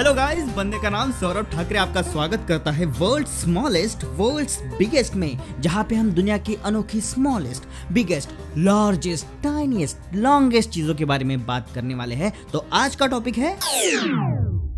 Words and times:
Hello 0.00 0.12
guys 0.14 0.44
बंदे 0.56 0.78
का 0.80 0.90
नाम 0.90 1.10
सौरभ 1.12 1.46
ठाकरे 1.52 1.78
आपका 1.78 2.02
स्वागत 2.02 2.44
करता 2.48 2.70
है 2.70 2.84
वर्ल्ड 2.98 3.26
स्मॉलेस्ट 3.28 4.04
वर्ल्ड 4.18 4.50
बिगेस्ट 4.78 5.14
में, 5.14 5.38
जहाँ 5.60 5.82
पे 5.84 5.94
हम 5.94 6.10
दुनिया 6.12 6.38
की 6.38 6.54
अनोखी 6.64 7.00
smallest 7.00 7.64
biggest 7.92 8.30
largest 8.58 9.26
tiniest 9.42 10.14
longest 10.16 10.70
चीज़ों 10.70 10.94
के 10.94 11.04
बारे 11.04 11.24
में 11.24 11.44
बात 11.46 11.68
करने 11.74 11.94
वाले 11.94 12.14
हैं। 12.14 12.32
तो 12.52 12.64
आज 12.72 12.96
का 12.96 13.06
टॉपिक 13.06 13.38
है 13.38 13.54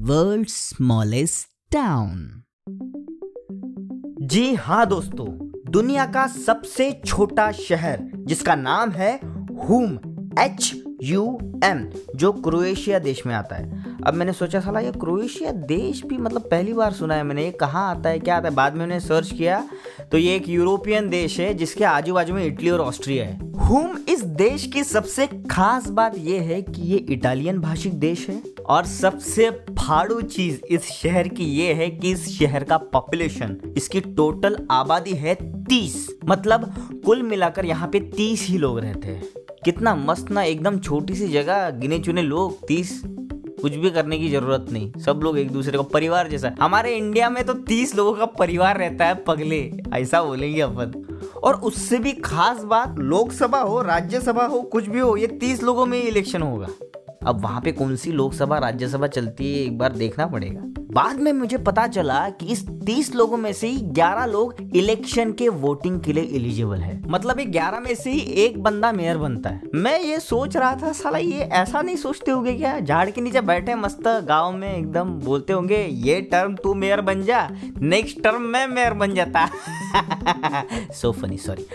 वर्ल्ड 0.00 0.48
स्मॉलेस्ट 0.48 1.48
टाउन 1.72 2.28
जी 4.26 4.54
हाँ 4.54 4.86
दोस्तों, 4.86 5.26
दुनिया 5.70 6.06
का 6.06 6.26
सबसे 6.26 6.90
छोटा 7.06 7.50
शहर, 7.60 8.02
जिसका 8.16 8.54
नाम 8.56 8.90
है 8.90 9.14
हुम 9.68 9.98
एच 10.40 10.72
यू 11.02 11.38
एम 11.64 11.86
जो 12.16 12.32
क्रोएशिया 12.32 12.98
देश 12.98 13.22
में 13.26 13.34
आता 13.34 13.56
है। 13.56 13.84
अब 14.06 14.14
मैंने 14.14 14.32
सोचा, 14.32 14.60
साला, 14.60 14.80
ये 14.80 14.92
क्रोएशिया 14.92 15.50
देश 15.50 16.02
भी 16.06 16.18
मतलब 16.18 16.42
पहली 16.42 16.72
बार 16.72 16.92
सुना 16.92 17.14
है 17.14 17.22
मैंने। 17.22 17.44
ये 17.44 17.50
कहाँ 17.50 17.90
आता 17.90 18.08
है, 18.08 18.18
क्या 18.18 18.36
आता 18.36 18.48
है? 18.48 18.54
बाद 18.54 18.72
में 18.72 18.80
मैंने 18.80 19.00
सर्च 19.00 19.30
किया 19.30 19.66
तो 20.12 20.18
ये 20.18 20.34
एक 20.36 20.48
यूरोपियन 20.48 21.08
देश 21.08 21.38
है, 21.40 21.52
जिसके 21.54 21.84
आजू 21.84 22.14
बाजू 22.14 22.34
में 22.34 22.44
इटली 22.46 22.70
और 22.70 22.80
ऑस्ट्रिया 22.80 23.24
है। 23.24 23.52
हुम, 23.60 23.96
इस 24.08 24.24
देश 24.24 24.66
की 24.66 24.84
सबसे 24.84 25.26
खास 25.50 25.88
बात 25.88 26.18
यह 26.18 26.42
है 26.42 26.60
कि 26.62 26.82
ये 26.82 26.96
इटालियन 26.96 27.58
भाषिक 27.58 27.98
देश 28.00 28.28
है। 28.28 28.42
और 28.66 28.84
सबसे 28.84 29.50
फाड़ू 29.50 30.20
चीज़ 30.20 30.60
इस 30.70 30.90
शहर 30.92 31.28
की 31.28 31.44
ये 31.44 31.72
है 31.72 31.88
कि 31.90 32.10
इस 32.10 32.28
शहर 32.38 32.64
का 32.64 32.76
पॉपुलेशन 32.92 33.56
इसकी 33.76 34.00
टोटल 34.00 34.56
आबादी 34.70 35.12
है 35.12 35.34
तीस। 35.64 36.08
मतलब 36.24 36.72
कुल 37.06 37.22
मिलाकर 37.22 37.64
यहाँ 37.64 37.88
पे 37.88 38.00
तीस 38.16 38.46
ही 38.48 38.58
लोग 38.58 38.78
रहते 38.78 39.08
हैं। 39.08 39.22
कितना 39.64 39.94
मस्त 39.94 40.30
ना, 40.30 40.42
एकदम 40.42 40.78
छोटी 40.78 41.14
सी 41.14 41.28
जगह 41.28 41.70
गिने 41.70 41.98
चुने 41.98 42.22
लोग, 42.22 42.66
तीस, 42.66 43.02
कुछ 43.62 43.74
भी 43.74 43.90
करने 43.90 44.18
की 44.18 44.28
ज़रूरत 44.28 44.66
नहीं। 44.70 44.92
सब 45.00 45.20
लोग 45.24 45.38
एक 45.38 45.50
दूसरे 45.50 45.78
का 45.78 45.82
परिवार 45.82 46.28
जैसा। 46.28 46.54
हमारे 46.60 46.96
इंडिया 46.96 47.30
में 47.30 47.44
तो 47.44 47.54
तीस 47.54 47.96
लोगों 47.96 48.12
का 48.12 48.26
परिवार 48.26 48.78
रहता 48.78 49.06
है 49.06 49.14
पगले, 49.14 49.72
ऐसा 49.94 50.22
बोलेंगे 50.22 50.60
अपन। 50.60 50.92
और 51.42 51.54
उससे 51.54 51.98
भी 51.98 52.12
खास 52.12 52.64
बात, 52.64 52.98
लोकसभा 52.98 53.58
हो, 53.58 53.82
राज्यसभा 53.82 54.44
हो, 54.44 54.62
कुछ 54.62 54.88
भी 54.88 54.98
हो, 54.98 55.16
ये 55.16 55.26
तीस 55.26 55.62
लोगों 55.62 55.86
में 55.86 56.02
इलेक्शन 56.02 56.42
होगा। 56.42 56.66
अब 57.26 57.40
वहाँ 57.40 57.60
पे 57.60 57.72
कौन 57.72 57.96
सी 57.96 58.12
लोकसभा, 58.12 58.58
राज्यसभा 58.58 59.06
चलती 59.06 59.54
है, 59.54 59.64
एक 59.64 59.78
बार 59.78 59.92
देखना 59.92 60.26
पड़ेगा। 60.26 60.83
बाद 60.94 61.20
में 61.20 61.32
मुझे 61.32 61.58
पता 61.58 61.86
चला 61.86 62.28
कि 62.30 62.46
इस 62.46 62.64
तीस 62.86 63.14
लोगों 63.14 63.36
में 63.36 63.52
से 63.52 63.68
ही 63.68 63.80
ग्यारह 63.92 64.24
लोग 64.26 64.56
इलेक्शन 64.76 65.32
के 65.32 65.48
वोटिंग 65.48 66.00
के 66.00 66.12
लिए 66.12 66.24
एलिजिबल 66.36 66.80
है। 66.80 67.00
मतलब 67.06 67.38
ये 67.40 67.46
ग्यारह 67.46 67.80
में 67.80 67.94
से 67.94 68.10
ही 68.10 68.20
एक 68.44 68.62
बंदा 68.62 68.90
मेयर 68.92 69.18
बनता 69.18 69.50
है। 69.50 69.70
मैं 69.74 69.98
ये 70.00 70.18
सोच 70.20 70.56
रहा 70.56 70.74
था, 70.82 70.92
साला 70.92 71.18
ये 71.18 71.40
ऐसा 71.40 71.82
नहीं 71.82 71.96
सोचते 71.96 72.30
होंगे 72.30 72.52
क्या? 72.52 72.78
झाड़ 72.80 73.08
के 73.10 73.20
नीचे 73.20 73.40
बैठे 73.42 73.74
मस्त 73.74 74.08
गाँव 74.28 74.52
में 74.52 74.72
एकदम 74.74 75.10
बोलते 75.20 75.52
होंगे, 75.52 75.84
ये 75.84 76.20
टर्म 76.22 76.54
तू 76.54 76.74
मेयर 76.74 77.00
बन 77.00 77.22
जा 77.22 77.48
नेक्स्ट 77.78 78.22
टर्म 78.24 78.42
मैं 78.44 78.66
मेयर 78.68 78.92
बन 78.94 79.14
जाता। 79.14 79.48
So 80.92 81.12
funny 81.12 81.36
sorry 81.38 81.66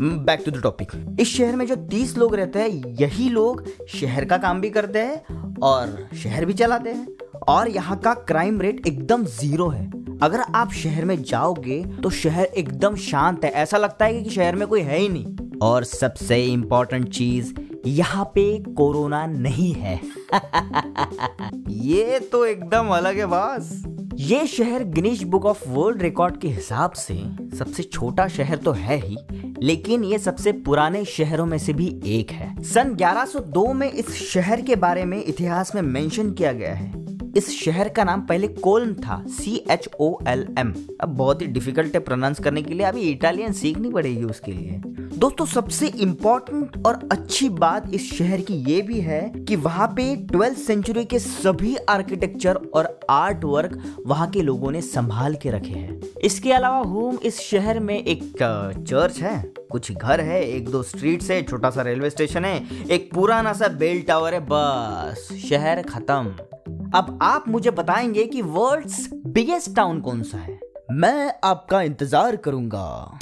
back 0.00 0.42
to 0.44 0.50
the 0.50 0.62
topic 0.62 0.92
इस 1.20 1.36
शहर 1.36 1.56
में 1.56 1.66
जो 1.66 1.76
तीस 1.86 2.16
लोग 2.18 2.34
रहते 2.34 2.58
हैं, 2.58 2.68
यही 3.00 3.28
लोग 3.30 3.64
शहर 3.90 4.24
का 4.24 4.38
काम 4.38 4.60
भी 4.60 4.70
करते 4.70 4.98
हैं 4.98 5.54
और 5.62 6.08
शहर 6.14 6.44
भी 6.44 6.52
चलाते 6.54 6.90
हैं। 6.90 7.15
और 7.48 7.68
यहाँ 7.68 7.98
का 7.98 8.14
क्राइम 8.14 8.60
रेट 8.60 8.86
एकदम 8.86 9.24
ज़ीरो 9.24 9.68
है। 9.68 9.90
अगर 10.22 10.40
आप 10.40 10.72
शहर 10.72 11.04
में 11.04 11.22
जाओगे 11.22 11.84
तो 11.84 12.10
शहर 12.10 12.44
एकदम 12.44 12.96
शांत 12.96 13.44
है। 13.44 13.50
ऐसा 13.50 13.76
लगता 13.76 14.04
है 14.04 14.22
कि 14.22 14.30
शहर 14.30 14.56
में 14.56 14.68
कोई 14.68 14.80
है 14.80 14.98
ही 14.98 15.08
नहीं। 15.08 15.58
और 15.62 15.84
सबसे 15.84 16.44
इंपॉर्टेंट 16.44 17.08
चीज़, 17.08 17.54
यहाँ 17.86 18.24
पे 18.24 18.58
कोरोना 18.58 19.26
नहीं 19.26 19.72
है। 19.72 20.00
ये 21.68 22.18
तो 22.18 22.46
एकदम 22.46 22.88
अलग 22.88 23.16
है 23.16 23.26
बॉस। 23.26 23.82
ये 24.14 24.46
शहर 24.46 24.84
Guinness 24.84 25.22
book 25.22 25.46
of 25.46 25.68
world 25.68 26.02
record 26.02 26.36
के 26.36 26.48
हिसाब 26.48 26.92
से 26.92 27.14
सबसे 27.56 27.82
छोटा 27.82 28.28
शहर 28.28 28.56
तो 28.56 28.72
है 28.72 28.96
ही, 28.96 29.16
लेकिन 29.62 30.04
ये 30.04 30.18
सबसे 30.18 30.52
पुराने 30.52 31.04
शहरों 31.04 31.46
में 31.46 31.58
से 31.58 31.72
भी 31.72 32.02
एक 32.06 32.30
है। 32.30 32.62
सन 32.62 32.94
1102 32.94 33.72
में 33.72 33.92
इस 33.92 34.10
शहर 34.10 34.60
के 34.60 34.76
बारे 34.76 35.04
में 35.04 35.24
इतिहास 35.24 35.74
में 35.74 35.82
मेंशन 35.82 36.30
किया 36.30 36.52
गया 36.52 36.74
है। 36.74 37.05
इस 37.36 37.48
शहर 37.54 37.88
का 37.88 38.04
नाम 38.04 38.20
पहले 38.26 38.48
कोल्म 38.48 38.94
था 38.96 39.22
C 39.30 39.54
H 39.70 39.88
O 40.00 40.16
L 40.28 40.46
M 40.58 40.72
अब 41.00 41.08
बहुत 41.08 41.42
ही 41.42 41.46
डिफ़िकल्ट 41.48 41.94
है 41.94 42.00
प्रोनाउंस 42.00 42.38
करने 42.40 42.62
के 42.62 42.74
लिए, 42.74 42.86
अभी 42.86 43.00
इटालियन 43.02 43.52
सीखनी 43.52 43.90
पड़ेगी 43.90 44.24
उसके 44.24 44.52
लिए। 44.52 44.80
दोस्तों, 45.16 45.46
सबसे 45.46 45.86
इंपॉर्टेंट 45.88 46.86
और 46.86 46.98
अच्छी 47.12 47.48
बात 47.50 47.92
इस 47.94 48.12
शहर 48.12 48.40
की 48.40 48.54
ये 48.70 48.80
भी 48.82 49.00
है 49.00 49.20
कि 49.38 49.56
वहाँ 49.58 49.86
पे 49.88 50.14
ट्वेल्थ 50.26 50.58
सेंचुरी 50.58 51.04
के 51.04 51.18
सभी 51.18 51.74
आर्किटेक्चर 51.88 52.60
और 52.74 52.98
आर्ट 53.10 53.44
वर्क 53.44 53.78
वहाँ 54.06 54.28
के 54.30 54.42
लोगों 54.42 54.70
ने 54.70 54.80
संभाल 54.82 55.34
के 55.42 55.50
रखे 55.50 55.72
हैं। 55.72 56.00
इसके 56.24 56.52
अलावा 56.52 56.78
होम 56.90 57.18
इस 57.24 57.40
शहर 57.40 57.80
में 57.80 57.96
एक 57.96 58.22
चर्च 58.32 59.20
है, 59.20 59.40
कुछ 59.70 59.92
घर 59.92 60.20
है, 60.20 60.42
एक 60.44 60.68
दो 60.68 60.82
स्ट्रीट 60.84 61.22
है, 61.22 61.42
छोटा 61.42 61.70
सा 61.70 61.82
रेलवे 61.82 62.10
स्टेशन 62.10 62.44
है, 62.44 62.60
एक 62.90 63.10
पुराना 63.14 63.52
सा 63.52 63.68
बेल 63.78 64.02
टावर 64.02 64.34
है, 64.34 64.40
बस, 64.42 65.28
शहर 65.48 65.82
खत्म। 65.84 66.55
अब 66.96 67.18
आप 67.22 67.48
मुझे 67.48 67.70
बताएँगे 67.70 68.24
कि 68.26 68.42
वर्ल्ड्स 68.42 69.08
बिगेस्ट 69.26 69.74
टाउन 69.76 70.00
कौन 70.00 70.22
सा 70.22 70.38
है। 70.38 70.58
मैं 70.92 71.32
आपका 71.44 71.80
इंतज़ार 71.82 72.36
करूँगा। 72.36 73.18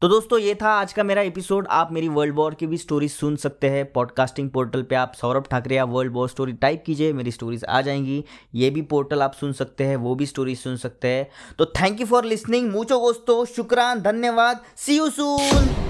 तो 0.00 0.08
दोस्तों, 0.08 0.38
ये 0.38 0.54
था 0.54 0.70
आज 0.70 0.92
का 0.92 1.02
मेरा 1.02 1.22
एपिसोड 1.22 1.66
आप 1.70 1.92
मेरी 1.92 2.08
वर्ल्ड 2.08 2.34
वॉर 2.34 2.54
की 2.54 2.66
भी 2.66 2.76
स्टोरी 2.76 3.08
सुन 3.08 3.36
सकते 3.36 3.68
हैं। 3.70 3.84
पॉडकास्टिंग 3.92 4.50
पोर्टल 4.50 4.82
पे 4.82 4.94
आप 4.94 5.12
सौरभ 5.20 5.46
ठाकरे 5.50 5.76
या 5.76 5.84
वर्ल्ड 5.84 6.12
वॉर 6.12 6.28
स्टोरी 6.28 6.52
टाइप 6.52 6.82
कीजिए, 6.86 7.12
मेरी 7.12 7.30
स्टोरीज 7.30 7.64
आ 7.64 7.80
जाएँगी। 7.80 8.24
ये 8.54 8.70
भी 8.70 8.82
पोर्टल 8.82 9.22
आप 9.22 9.34
सुन 9.34 9.52
सकते 9.52 9.84
हैं, 9.84 9.96
वो 9.96 10.14
भी 10.14 10.26
स्टोरी 10.26 10.54
सुन 10.54 10.76
सकते 10.76 11.08
हैं। 11.08 11.28
तो 11.58 11.66
थैंक 11.80 12.00
यू 12.00 12.06
फॉर 12.06 12.24
लिसनिंग 12.24 12.70
मूचो 12.70 12.98
दोस्तों, 12.98 13.44
शुक्रान, 13.44 14.00
धन्यवाद। 14.00 14.60
सी 14.76 14.98
यू 14.98 15.08
सून 15.10 15.83